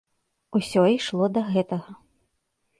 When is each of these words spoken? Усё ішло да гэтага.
Усё 0.59 0.81
ішло 0.95 1.29
да 1.37 1.45
гэтага. 1.53 1.91